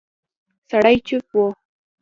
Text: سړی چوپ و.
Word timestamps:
سړی 0.69 0.97
چوپ 1.07 1.27
و. 1.43 1.43